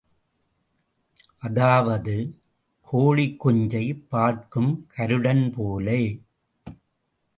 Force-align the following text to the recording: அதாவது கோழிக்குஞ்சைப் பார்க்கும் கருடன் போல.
அதாவது 1.39 2.15
கோழிக்குஞ்சைப் 2.87 4.01
பார்க்கும் 4.09 4.85
கருடன் 4.87 5.53
போல. 5.55 5.87